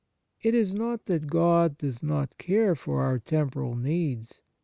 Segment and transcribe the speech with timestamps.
[0.41, 4.41] It is not that God does not care for our temporal needs.